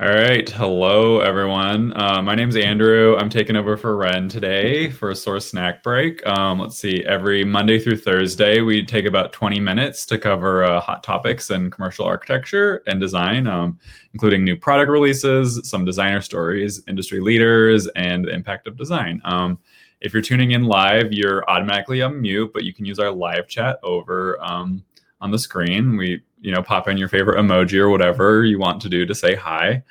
[0.00, 0.50] All right.
[0.50, 1.92] Hello, everyone.
[1.94, 3.16] Uh, my name's Andrew.
[3.16, 6.20] I'm taking over for Ren today for a source snack break.
[6.26, 7.04] Um, let's see.
[7.04, 11.70] Every Monday through Thursday, we take about 20 minutes to cover uh, hot topics in
[11.70, 13.78] commercial architecture and design, um,
[14.14, 19.20] including new product releases, some designer stories, industry leaders, and the impact of design.
[19.24, 19.60] Um,
[20.00, 23.46] if you're tuning in live, you're automatically on mute, but you can use our live
[23.46, 24.82] chat over um,
[25.24, 25.96] on the screen.
[25.96, 29.14] We you know pop in your favorite emoji or whatever you want to do to
[29.14, 29.82] say hi.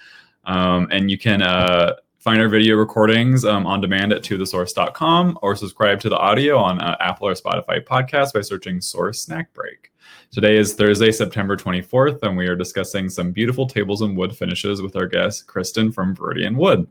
[0.46, 5.56] Um, and you can uh, find our video recordings um, on demand at tothesource.com or
[5.56, 9.92] subscribe to the audio on uh, apple or spotify podcast by searching source snack break.
[10.32, 14.82] Today is thursday september 24th and we are discussing some beautiful tables and wood finishes
[14.82, 16.88] with our guest kristen from viridian wood.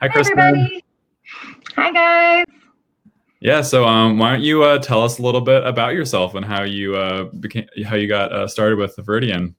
[0.00, 0.38] Hi, hi kristen.
[0.38, 0.84] everybody.
[1.74, 2.55] hi guys
[3.40, 3.60] yeah.
[3.60, 6.62] So, um, why don't you uh, tell us a little bit about yourself and how
[6.62, 9.54] you uh, became, how you got uh, started with Viridian?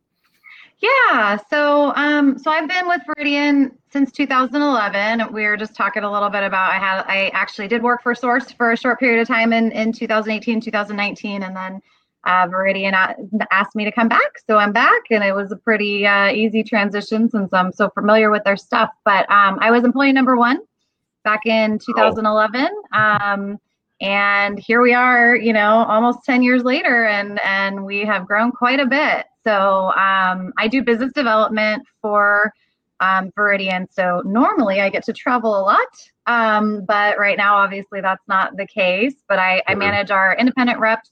[0.79, 1.37] Yeah.
[1.49, 5.33] So, um, so I've been with Viridian since 2011.
[5.33, 8.13] We were just talking a little bit about I had I actually did work for
[8.13, 11.81] Source for a short period of time in in 2018, 2019, and then
[12.25, 12.93] uh, Viridian
[13.51, 14.37] asked me to come back.
[14.45, 18.29] So I'm back, and it was a pretty uh, easy transition since I'm so familiar
[18.29, 18.91] with their stuff.
[19.03, 20.59] But um, I was employee number one
[21.23, 22.69] back in 2011.
[22.93, 23.59] Um,
[24.01, 28.51] and here we are you know almost 10 years later and and we have grown
[28.51, 29.25] quite a bit.
[29.43, 32.51] So um, i do business development for
[32.99, 33.87] um, viridian.
[33.91, 35.87] So normally i get to travel a lot
[36.27, 39.15] um, but right now obviously that's not the case.
[39.27, 41.11] But i, I manage our independent reps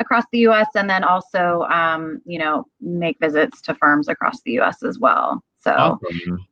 [0.00, 4.60] across the us and then also um, you know make visits to firms across the
[4.60, 5.42] us as well.
[5.60, 6.46] So awesome.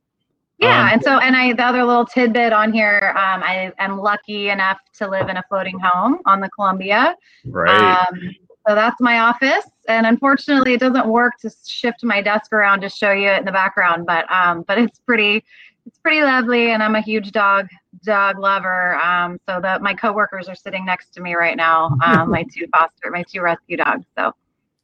[0.59, 3.99] Yeah, um, and so and I the other little tidbit on here, um, I am
[3.99, 7.15] lucky enough to live in a floating home on the Columbia.
[7.45, 8.07] Right.
[8.09, 8.35] Um,
[8.67, 12.89] so that's my office, and unfortunately, it doesn't work to shift my desk around to
[12.89, 14.05] show you it in the background.
[14.07, 15.43] But um, but it's pretty,
[15.85, 17.67] it's pretty lovely, and I'm a huge dog
[18.03, 18.95] dog lover.
[18.95, 22.65] Um, so that my coworkers are sitting next to me right now, um, my two
[22.75, 24.05] foster, my two rescue dogs.
[24.17, 24.33] So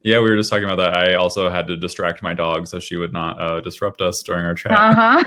[0.04, 0.98] yeah, we were just talking about that.
[0.98, 4.44] I also had to distract my dog so she would not uh, disrupt us during
[4.44, 4.72] our chat.
[4.84, 5.24] Uh huh.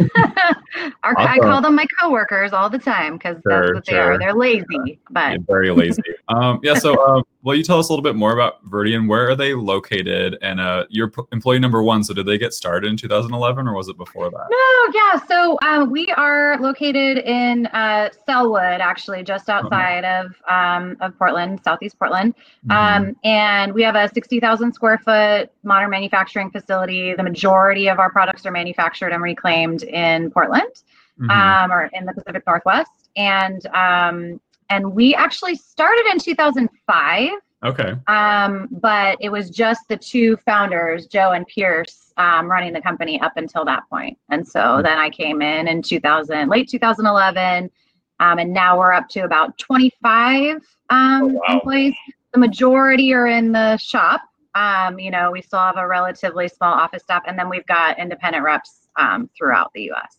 [1.03, 1.15] awesome.
[1.17, 4.19] I call them my coworkers all the time because sure, that's what they are.
[4.19, 6.03] They're lazy, but yeah, very lazy.
[6.27, 6.75] um, yeah.
[6.75, 9.07] So, uh, will you tell us a little bit more about Viridian?
[9.07, 10.37] Where are they located?
[10.41, 12.03] And uh, you're employee number one.
[12.03, 14.47] So, did they get started in 2011 or was it before that?
[14.49, 14.99] No.
[14.99, 15.25] Yeah.
[15.25, 21.61] So, uh, we are located in uh, Sellwood, actually, just outside of um, of Portland,
[21.63, 22.35] Southeast Portland,
[22.67, 22.71] mm-hmm.
[23.07, 27.13] um, and we have a 60,000 thousand square foot modern manufacturing facility.
[27.13, 30.71] The majority of our products are manufactured and reclaimed in Portland
[31.19, 31.29] mm-hmm.
[31.29, 33.09] um, or in the Pacific Northwest.
[33.15, 34.39] And um,
[34.69, 37.29] and we actually started in 2005.
[37.65, 37.93] Okay.
[38.07, 43.19] Um, but it was just the two founders, Joe and Pierce, um, running the company
[43.21, 44.17] up until that point.
[44.29, 44.83] And so mm-hmm.
[44.83, 47.71] then I came in in 2000, late 2011,
[48.19, 51.41] um, and now we're up to about 25 um, oh, wow.
[51.49, 51.95] employees.
[52.33, 54.21] The majority are in the shop,
[54.57, 57.99] um, you know, we still have a relatively small office staff, and then we've got
[57.99, 60.17] independent reps um, throughout the U.S.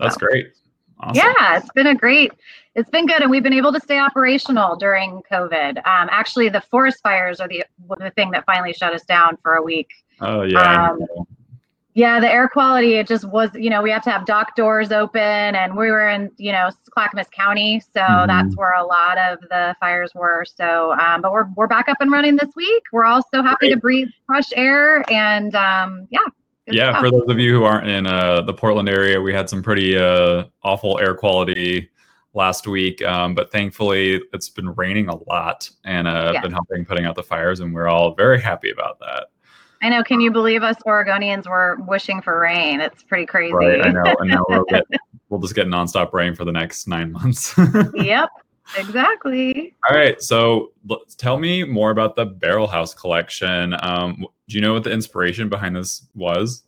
[0.00, 0.26] That's so.
[0.26, 0.52] great.
[0.98, 1.16] Awesome.
[1.16, 2.32] Yeah, it's been a great,
[2.74, 5.76] it's been good, and we've been able to stay operational during COVID.
[5.86, 7.64] Um, actually, the forest fires are the
[7.98, 9.90] the thing that finally shut us down for a week.
[10.20, 10.96] Oh yeah.
[11.96, 14.92] Yeah, the air quality, it just was, you know, we have to have dock doors
[14.92, 17.80] open and we were in, you know, Clackamas County.
[17.80, 18.26] So mm-hmm.
[18.26, 20.44] that's where a lot of the fires were.
[20.44, 22.82] So, um, but we're, we're back up and running this week.
[22.92, 23.70] We're all so happy Great.
[23.70, 26.18] to breathe fresh air and um, yeah.
[26.66, 27.00] Yeah, stuff.
[27.00, 29.96] for those of you who aren't in uh, the Portland area, we had some pretty
[29.96, 31.88] uh, awful air quality
[32.34, 36.42] last week, um, but thankfully it's been raining a lot and uh, yeah.
[36.42, 39.28] been helping putting out the fires, and we're all very happy about that.
[39.82, 40.02] I know.
[40.02, 42.80] Can you believe us Oregonians were wishing for rain?
[42.80, 43.52] It's pretty crazy.
[43.52, 43.84] Right.
[43.84, 44.14] I know.
[44.18, 44.84] And now we'll, get,
[45.28, 47.54] we'll just get nonstop rain for the next nine months.
[47.94, 48.30] yep.
[48.76, 49.74] Exactly.
[49.88, 50.20] All right.
[50.20, 50.72] So
[51.16, 53.76] tell me more about the Barrelhouse collection.
[53.80, 56.64] Um, do you know what the inspiration behind this was?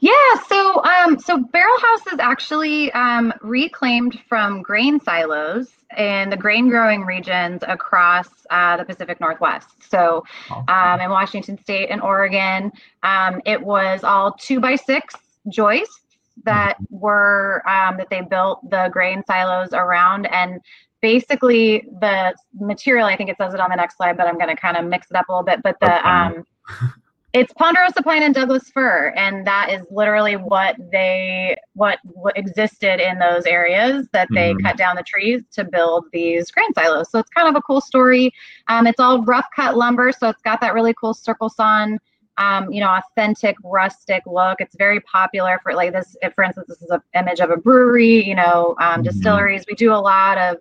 [0.00, 0.12] Yeah,
[0.48, 7.04] so um, so Barrelhouse is actually um, reclaimed from grain silos in the grain growing
[7.04, 9.68] regions across uh, the Pacific Northwest.
[9.88, 10.24] So
[10.68, 12.72] um, in Washington State and Oregon,
[13.02, 15.14] um, it was all two by six
[15.48, 16.00] joists
[16.44, 16.98] that mm-hmm.
[16.98, 20.60] were um, that they built the grain silos around and
[21.00, 24.48] basically the material i think it says it on the next slide but i'm going
[24.48, 26.44] to kind of mix it up a little bit but the um,
[27.34, 33.00] it's ponderosa pine and douglas fir and that is literally what they what, what existed
[33.00, 34.64] in those areas that they mm-hmm.
[34.64, 37.80] cut down the trees to build these grain silos so it's kind of a cool
[37.80, 38.32] story
[38.68, 41.98] um, it's all rough cut lumber so it's got that really cool circle sawn
[42.36, 44.60] um, you know, authentic rustic look.
[44.60, 46.16] It's very popular for like this.
[46.34, 48.24] For instance, this is an image of a brewery.
[48.26, 49.04] You know, um, Mhm.
[49.04, 49.64] distilleries.
[49.68, 50.56] We do a lot of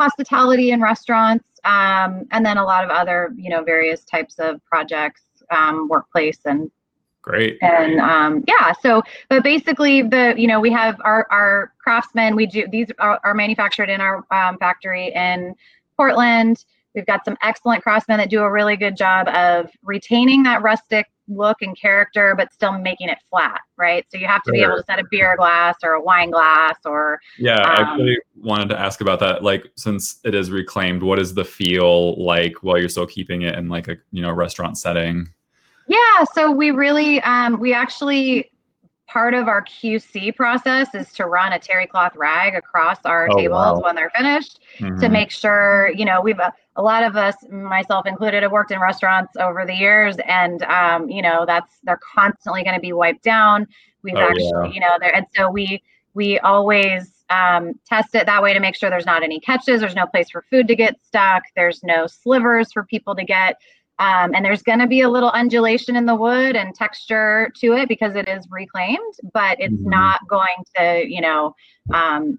[0.00, 4.64] hospitality and restaurants, um, and then a lot of other, you know, various types of
[4.64, 6.70] projects, um, workplace and
[7.22, 7.58] Great.
[7.62, 12.44] and um, yeah so but basically the you know we have our our craftsmen we
[12.44, 15.54] do these are, are manufactured in our um, factory in
[15.96, 20.60] portland we've got some excellent craftsmen that do a really good job of retaining that
[20.60, 24.60] rustic look and character but still making it flat right so you have to be
[24.60, 28.18] able to set a beer glass or a wine glass or Yeah, I Um, actually
[28.36, 29.42] wanted to ask about that.
[29.42, 33.56] Like, since it is reclaimed, what is the feel like while you're still keeping it
[33.56, 35.28] in like a you know restaurant setting?
[35.86, 38.50] Yeah, so we really, um, we actually,
[39.06, 43.36] part of our QC process is to run a terry cloth rag across our Oh,
[43.36, 43.80] tables wow.
[43.80, 45.10] when they're finished to Mhm.
[45.10, 46.40] make sure, you know, we've,
[46.76, 51.08] a, lot of us, myself included, have worked in restaurants over the years and, um,
[51.08, 53.66] you know, that's, they're constantly going to be wiped down.
[54.02, 54.72] We've Oh, actually, yeah.
[54.74, 55.82] you know, there, and so we,
[56.14, 59.80] we always um, test it that way to make sure there's not any catches.
[59.80, 61.42] There's no place for food to get stuck.
[61.56, 63.56] There's no slivers for people to get.
[63.98, 67.74] Um, and there's going to be a little undulation in the wood and texture to
[67.74, 69.86] it because it is reclaimed, but it's Mhm.
[69.86, 71.54] not going to, you know,
[71.92, 72.38] um,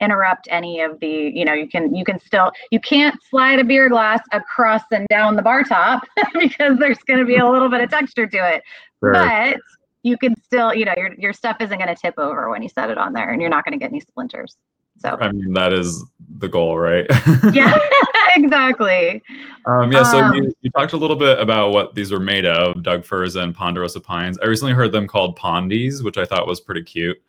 [0.00, 3.64] interrupt any of the, you know, you can, you can still, you can't slide a
[3.64, 6.02] beer glass across and down the bar top
[6.38, 8.62] because there's going to be a little bit of texture to it
[9.02, 9.12] Sure.
[9.12, 9.56] but
[10.02, 12.68] you can still, you know, your your stuff isn't going to tip over when you
[12.68, 14.56] set it on there, and you're not going to get any splinters.
[14.98, 16.04] So I mean, that is
[16.38, 17.06] the goal, right?
[17.52, 17.76] yeah,
[18.36, 19.22] exactly.
[19.64, 22.44] Um, yeah, so Um, you, you talked a little bit about what these were made
[22.44, 24.38] of, Doug firs and ponderosa pines.
[24.42, 27.22] I recently heard them called pondies, which I thought was pretty cute.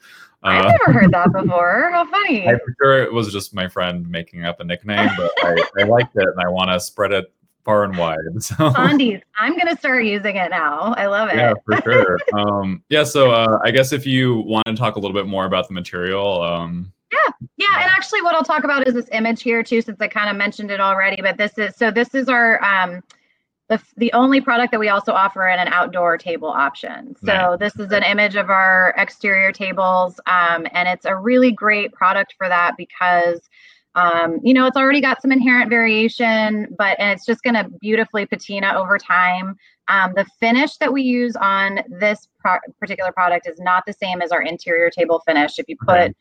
[0.44, 1.90] I've Uh, never heard that before.
[1.92, 2.48] How funny.
[2.48, 6.16] I'm sure it was just my friend making up a nickname, but I, I liked
[6.16, 7.32] it and I want to spread it
[7.66, 8.18] far and wide.
[8.40, 9.20] So Pondies.
[9.38, 10.94] I'm going to start using it now.
[10.98, 11.36] I love it.
[11.36, 12.18] yeah, for sure.
[12.34, 15.46] Um, yeah, so uh, I guess if you want to talk a little bit more
[15.46, 17.18] about the material, um, yeah,
[17.58, 20.30] Yeah, and actually, what I'll talk about is this image here too, since I kind
[20.30, 21.22] of mentioned it already.
[21.22, 21.90] But this is so.
[21.92, 23.04] This is our um,
[23.70, 27.16] the the only product that we also offer in an outdoor table option.
[27.24, 27.60] So Nice.
[27.60, 32.36] this is an image of our exterior tables, um, and it's a really great product
[32.38, 33.42] for that because.
[33.96, 37.68] Um, you know, it's already got some inherent variation, but and it's just going to
[37.82, 39.58] beautifully patina over time.
[39.88, 44.22] Um, the finish that we use on this pro- particular product is not the same
[44.22, 45.58] as our interior table finish.
[45.58, 46.14] If you put Okay.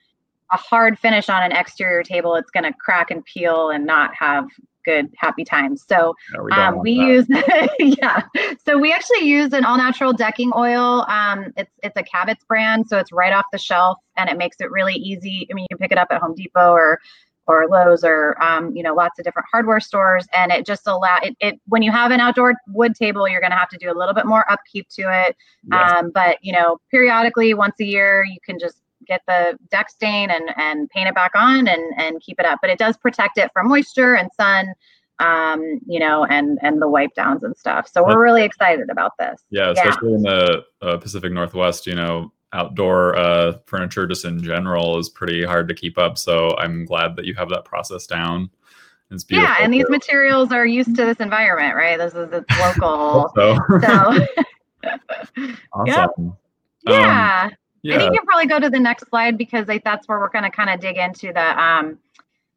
[0.51, 4.15] A hard finish on an exterior table, it's going to crack and peel and not
[4.15, 4.49] have
[4.89, 5.85] good happy times.
[5.87, 7.27] So yeah, we um, we use
[7.79, 8.23] yeah.
[8.65, 11.05] So we actually use an all natural decking oil.
[11.09, 14.57] Um, it's it's a Cabot's brand, so it's right off the shelf, and it makes
[14.61, 15.47] it really easy.
[15.51, 17.01] I mean, you can pick it up at Home Depot or
[17.47, 21.19] or Lowe's or um, you know lots of different hardware stores, and it just allow
[21.23, 23.91] it, it when you have an outdoor wood table, you're going to have to do
[23.91, 25.37] a little bit more upkeep to it.
[25.71, 25.93] Yes.
[25.97, 30.31] Um, but you know, periodically, once a year, you can just get the deck stain
[30.31, 32.59] and and paint it back on and and keep it up.
[32.61, 34.73] But it does protect it from moisture and sun,
[35.19, 37.89] um, you know, and and the wipe downs and stuff.
[37.93, 39.43] So we're really excited about this.
[39.51, 44.99] Yeah, especially in the uh, Pacific Northwest, you know, outdoor uh, furniture just in general
[44.99, 46.19] is pretty hard to keep up.
[46.19, 48.51] So I'm glad that you have that process down.
[49.11, 49.55] It's beautiful.
[49.55, 51.97] Yeah, and these materials are used to this environment, right?
[51.97, 53.33] This is it's local.
[53.35, 54.27] so so
[55.73, 56.37] awesome.
[56.87, 57.51] Um,
[57.83, 57.97] yeah.
[57.97, 60.45] I think you probably go to the next slide because like that's where we're going
[60.45, 61.99] to kind of dig into the um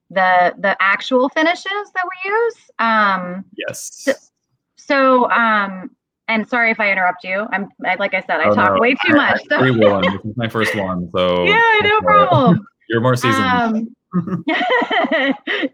[0.10, 2.55] the the actual finishes that we use.
[2.79, 4.31] Um Yes.
[4.75, 5.91] so um
[6.27, 7.46] and sorry if I interrupt you.
[7.51, 8.79] I'm I, like I said, I Oh, talk no.
[8.81, 9.41] way too I- much.
[9.51, 10.01] I, so- one.
[10.03, 12.65] This is my first one, so yeah, no problem.
[12.89, 13.46] You're more seasoned.
[13.46, 13.96] Um,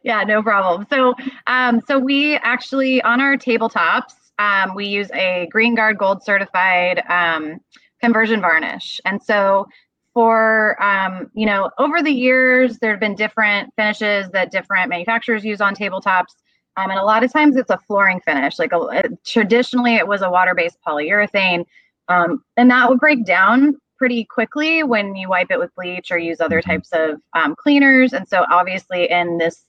[0.03, 0.85] yeah, no problem.
[0.89, 1.15] So,
[1.47, 7.59] um, so we actually on our tabletops, um, we use a Greenguard Gold certified um,
[8.01, 9.67] conversion varnish, and so
[10.13, 15.43] for um, you know over the years there have been different finishes that different manufacturers
[15.45, 16.35] use on tabletops.
[16.77, 18.59] Um, and a lot of times it's a flooring finish.
[18.59, 21.65] Like a, traditionally, it was a water-based polyurethane,
[22.07, 26.19] um, and that would break down pretty quickly when you wipe it with bleach or
[26.19, 26.65] use other Mhm.
[26.65, 28.13] types of um, cleaners.
[28.13, 29.65] And so, obviously, in this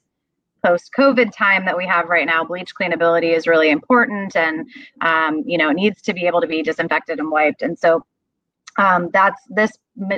[0.63, 4.67] post-COVID time that we have right now, bleach cleanability is really important, and
[5.01, 7.63] um, you know, it needs to be able to be disinfected and wiped.
[7.63, 8.05] And so,
[8.79, 9.73] um, that's this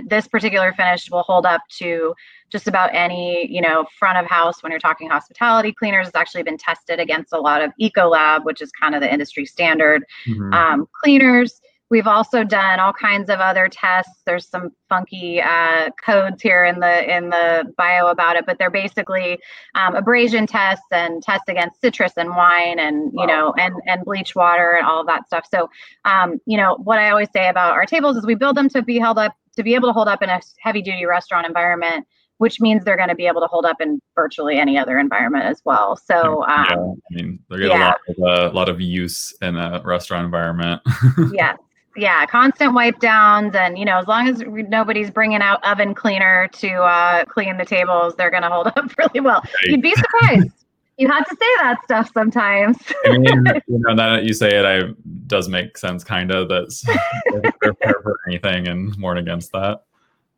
[0.08, 2.14] this particular finish will hold up to
[2.52, 6.06] just about any you know front of house when you're talking hospitality cleaners.
[6.06, 9.46] It's actually been tested against a lot of Ecolab, which is kind of the industry
[9.46, 10.52] standard Mhm.
[10.54, 11.60] um, cleaners.
[11.90, 14.22] We've also done all kinds of other tests.
[14.24, 18.70] There's some funky uh, codes here in the in the bio about it, but they're
[18.70, 19.38] basically
[19.74, 24.34] um, abrasion tests and tests against citrus and wine and you know and and bleach
[24.34, 25.46] water and all of that stuff.
[25.52, 25.68] So
[26.04, 28.82] um, you know what I always say about our tables is we build them to
[28.82, 32.06] be held up to be able to hold up in a heavy duty restaurant environment
[32.38, 35.44] which means they're going to be able to hold up in virtually any other environment
[35.44, 35.94] as well.
[35.94, 37.76] So, um, yeah, I mean, they get yeah.
[37.76, 40.80] a lot of uh, lot of use in a restaurant environment.
[41.34, 41.56] yeah,
[41.96, 46.48] yeah, constant wipe downs, and you know, as long as nobody's bringing out oven cleaner
[46.52, 49.40] to uh, clean the tables, they're going to hold up really well.
[49.42, 49.64] Right.
[49.64, 50.50] You'd be surprised.
[50.98, 52.76] you have to say that stuff sometimes.
[53.06, 54.92] I mean, you know, now that you say it, I
[55.26, 56.48] does make sense, kind of.
[56.48, 56.84] That's
[57.60, 59.82] prepare for anything and warn against that.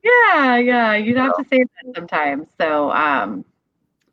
[0.03, 2.49] Yeah, yeah, you'd have to say that sometimes.
[2.59, 3.45] So, um,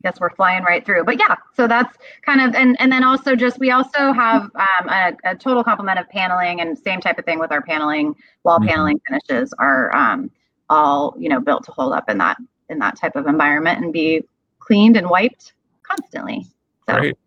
[0.04, 1.04] guess we're flying right through.
[1.04, 4.90] But yeah, so that's kind of and and then also just we also have um,
[4.90, 8.60] a, a, total complement of paneling and same type of thing with our paneling wall
[8.60, 8.70] mm-hmm.
[8.70, 10.32] paneling finishes are um,
[10.70, 12.38] all you know built to hold up in that
[12.70, 14.24] in that type of environment and be
[14.60, 15.54] cleaned and wiped
[15.84, 16.46] constantly.
[16.88, 17.00] So.
[17.00, 17.18] Great.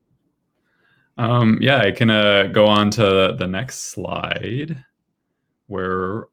[1.19, 4.83] Um, yeah, I can uh, go on to the next slide
[5.67, 6.27] where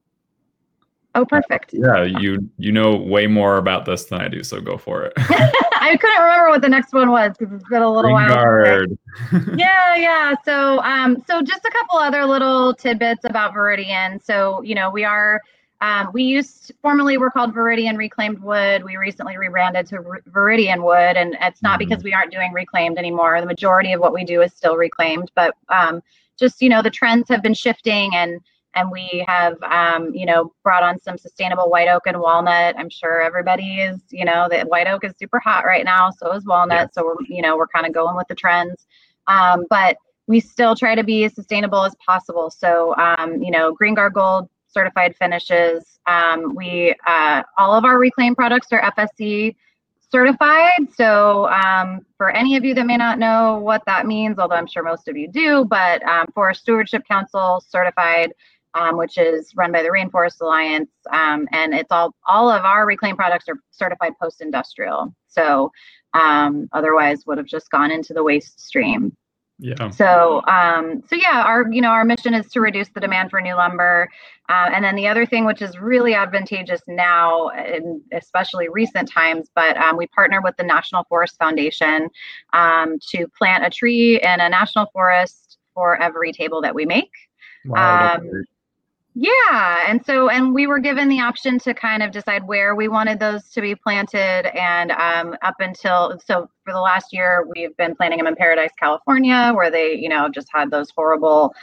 [1.15, 1.73] Oh, perfect.
[1.73, 5.13] Yeah, you you know way more about this than I do, so go for it.
[5.89, 8.85] I couldn't remember what the next one was because it's been a little Green while.
[9.57, 10.35] yeah, yeah.
[10.45, 14.23] So, um, so just a couple other little tidbits about Viridian.
[14.23, 15.41] So, you know, we are.
[15.81, 18.83] Um, we used formerly we're called Viridian Reclaimed Wood.
[18.83, 21.87] We recently rebranded to Viridian Wood, and it's not mm-hmm.
[21.87, 23.39] because we aren't doing reclaimed anymore.
[23.39, 26.01] The majority of what we do is still reclaimed, but um,
[26.37, 28.41] just you know the trends have been shifting, and
[28.79, 32.75] and we have um, you know brought on some sustainable white oak and walnut.
[32.77, 36.31] I'm sure everybody is you know that white oak is super hot right now so
[36.33, 36.87] is walnut yeah.
[36.93, 38.87] so we're you know we're kind of going with the trends.
[39.27, 42.49] Um, but we still try to be as sustainable as possible.
[42.49, 48.37] So um, you know Greenguard gold certified finishes um, we uh, all of our reclaimed
[48.37, 49.55] products are fsc
[50.11, 50.91] certified.
[50.95, 54.67] So um, for any of you that may not know what that means although i'm
[54.67, 58.33] sure most of you do but um, forest stewardship council certified
[58.73, 62.85] um, which is run by the Rainforest Alliance, um, and it's all all of our
[62.85, 65.13] reclaimed products are certified post-industrial.
[65.27, 65.71] So
[66.13, 69.15] um, otherwise, would have just gone into the waste stream.
[69.61, 69.89] Yeah.
[69.89, 73.41] So, um, so yeah, our you know our mission is to reduce the demand for
[73.41, 74.09] new lumber,
[74.47, 79.49] uh, and then the other thing which is really advantageous now, in especially recent times,
[79.53, 82.09] but um, we partner with the National Forest Foundation
[82.53, 87.11] um, to plant a tree in a national forest for every table that we make.
[87.65, 88.45] Wow, um,
[89.21, 89.83] yeah.
[89.85, 93.19] And so, and we were given the option to kind of decide where we wanted
[93.19, 94.45] those to be planted.
[94.57, 98.69] And um, up until, so for the last year, we've been planting them in Paradise,
[98.79, 101.53] California, where they, you know, just had those horrible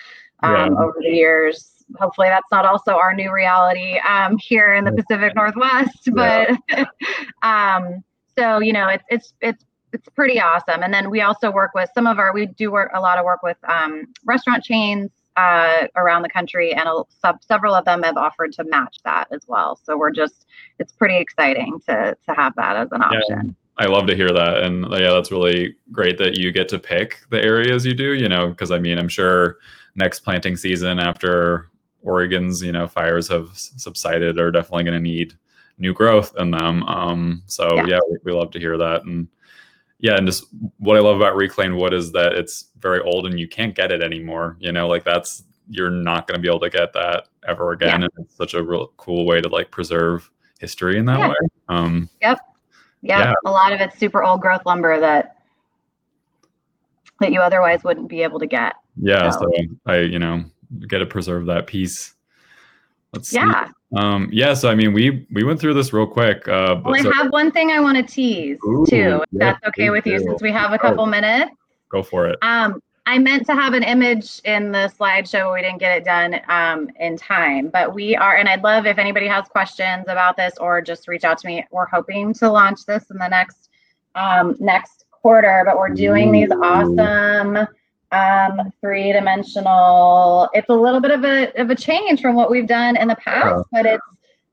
[0.42, 0.78] um, yeah.
[0.78, 1.84] over the years.
[1.98, 6.10] Hopefully, that's not also our new reality um, here in the Pacific Northwest.
[6.12, 6.50] But
[7.42, 8.04] um,
[8.38, 10.82] so, you know, it's, it's, it's, it's pretty awesome.
[10.82, 13.24] And then we also work with some of our, we do work a lot of
[13.24, 18.02] work with um, restaurant chains uh, around the country, and a, sub, several of them
[18.02, 19.78] have offered to match that as well.
[19.82, 20.46] So we're just,
[20.78, 23.56] it's pretty exciting to to have that as an option.
[23.78, 26.78] Yeah, I love to hear that, and yeah, that's really great that you get to
[26.78, 28.14] pick the areas you do.
[28.14, 29.58] You know, because I mean, I'm sure
[29.94, 31.70] next planting season after
[32.02, 35.34] Oregon's you know fires have subsided are definitely going to need
[35.78, 36.82] new growth in them.
[36.84, 39.28] Um, so yeah, yeah we, we love to hear that and
[39.98, 40.44] yeah, and just
[40.78, 43.90] what I love about reclaimed wood is that it's very old and you can't get
[43.90, 44.56] it anymore.
[44.60, 47.88] You know, like that's you're not going to be able to get that ever again.
[47.88, 47.94] Yeah.
[47.94, 51.28] And it's such a real cool way to like preserve history in that yeah.
[51.28, 51.34] way.
[51.68, 52.38] Um, yep.
[53.02, 53.18] yep.
[53.26, 53.32] Yeah.
[53.44, 55.36] A lot of it's super old growth lumber that
[57.20, 58.74] that you otherwise wouldn't be able to get.
[59.00, 59.30] Yeah.
[59.30, 60.44] So, so I, you know,
[60.86, 62.14] get to preserve that piece.
[63.12, 63.66] Let's yeah.
[63.66, 63.72] See.
[63.94, 66.48] Um, yeah, so I mean, we we went through this real quick.
[66.48, 69.22] Uh, well, I so, have one thing I want to tease ooh, too.
[69.22, 71.52] If yeah, that's okay with you, since we have a couple minutes.
[71.88, 72.38] Go for it.
[72.42, 75.54] Um, I meant to have an image in the slideshow.
[75.54, 78.98] We didn't get it done um, in time, but we are, and I'd love if
[78.98, 81.64] anybody has questions about this or just reach out to me.
[81.70, 83.68] We're hoping to launch this in the next
[84.16, 87.68] um, next quarter, but we're doing these awesome
[88.12, 90.48] um, three dimensional.
[90.52, 93.16] It's a little bit of a of a change from what we've done in the
[93.16, 94.04] past, but it's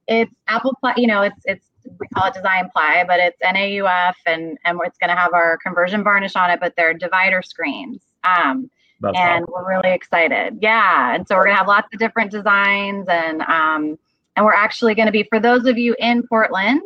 [0.08, 0.98] it's ApplePly.
[0.98, 1.66] You know, it's it's
[2.00, 5.58] we call it design ply, but it's NAUF, and and it's going to have our
[5.58, 8.02] conversion varnish on it, but they're divider screens.
[8.24, 8.70] Um,
[9.02, 9.54] That's and awesome.
[9.54, 10.58] we're really excited.
[10.62, 13.98] Yeah, and so we're going to have lots of different designs, and um,
[14.36, 16.82] and we're actually going to be for those of you in Portland.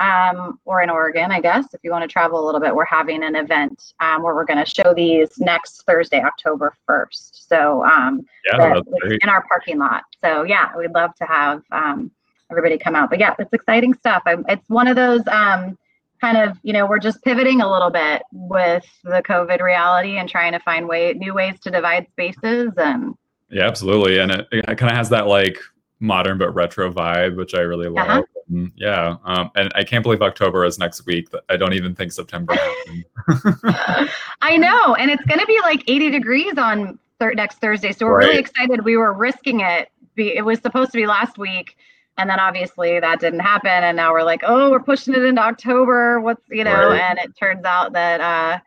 [0.00, 2.86] Um, or in Oregon, I guess, if you want to travel a little bit, we're
[2.86, 7.30] having an event um, where we're going to show these next Thursday, October 1st.
[7.48, 9.20] So um, Yeah, great.
[9.22, 10.04] in our parking lot.
[10.24, 12.10] So yeah, we'd love to have um,
[12.50, 13.10] everybody come out.
[13.10, 14.22] But yeah, it's exciting stuff.
[14.24, 15.76] I, it's one of those um,
[16.18, 20.30] kind of, you know, we're just pivoting a little bit with the COVID reality and
[20.30, 23.14] trying to find way new ways to divide spaces and
[23.50, 24.18] Yeah, absolutely.
[24.18, 25.58] And it, it kind of has that like
[26.00, 28.08] modern but retro vibe, which I really love.
[28.08, 28.22] Uh-huh.
[28.50, 29.16] And, yeah.
[29.24, 31.28] Um, and I can't believe October is next week.
[31.48, 33.04] I don't even think September happened.
[34.42, 37.92] I know, and it's going to be like 80 degrees on thir- next Thursday.
[37.92, 38.84] So we're really excited.
[38.84, 39.88] We were risking it.
[40.16, 41.76] It was supposed to be last week,
[42.18, 43.70] and then obviously that didn't happen.
[43.70, 46.20] And now we're like, oh, we're pushing it into October.
[46.20, 46.90] What's you know?
[46.90, 47.00] Right.
[47.00, 48.58] And it turns out that uh,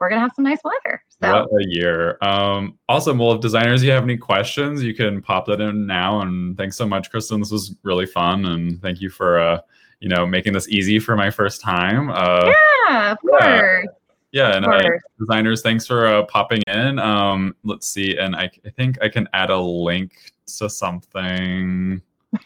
[0.00, 1.02] we're gonna have some nice weather.
[1.22, 2.16] So What a year.
[2.22, 3.18] Um, awesome.
[3.18, 6.22] Well, if designers, you have any questions, you can pop that in now.
[6.22, 7.40] And thanks so much, Kristen.
[7.40, 8.46] This was really fun.
[8.46, 9.60] And thank you for, uh,
[10.00, 12.10] you know, making this easy for my first time.
[12.10, 12.50] Uh,
[12.88, 13.58] yeah, of Yeah.
[13.60, 13.86] course.
[14.32, 14.56] yeah.
[14.56, 14.88] And Of uh,
[15.18, 16.98] designers, thanks for uh, popping in.
[16.98, 18.16] Um, let's see.
[18.16, 20.12] And I, I think I can add a link
[20.58, 22.00] to something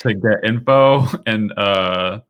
[0.00, 2.20] to get info and, uh,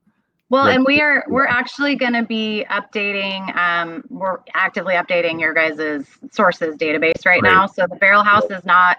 [0.53, 3.57] Well, and we are we're actually going to be updating.
[3.57, 7.51] Um, we're actively updating your guys' sources database right Great.
[7.51, 7.67] now.
[7.67, 8.99] So the Barrelhouse is not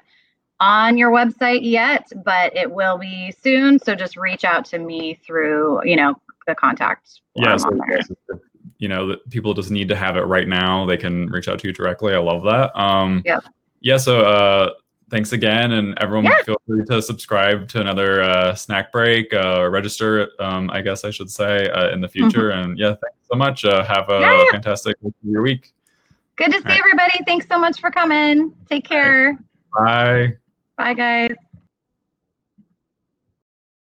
[0.59, 3.77] on your website yet, but it will be soon.
[3.77, 6.15] So just reach out to me through you know
[6.47, 7.19] the contact.
[7.35, 7.99] yeah, so, on there.
[7.99, 8.07] if,
[8.79, 10.87] you know, that people just need to have it right now.
[10.87, 12.15] They can reach out to you directly.
[12.15, 12.75] I love that.
[12.75, 13.43] Um, Yep.
[13.81, 13.97] Yeah.
[13.97, 14.71] So uh,
[15.13, 16.41] thanks again, and everyone Yeah.
[16.43, 19.31] feel free to subscribe to another uh, snack break.
[19.31, 22.49] Uh, register, um, I guess I should say, uh, in the future.
[22.49, 23.63] And yeah, thanks so much.
[23.63, 24.21] Uh, have a Mm-hmm.
[24.23, 24.51] Yeah, yeah.
[24.51, 25.71] fantastic your week.
[26.35, 26.79] Good to see right.
[26.79, 27.23] everybody.
[27.27, 28.53] Thanks so much for coming.
[28.67, 29.37] Take care.
[29.77, 30.35] Bye.
[30.77, 31.35] Bye, guys.